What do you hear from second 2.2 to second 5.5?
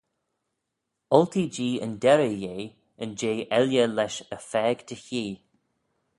yeh yn jeh elley lesh y phaag dy hee.